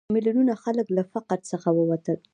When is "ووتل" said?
1.73-2.19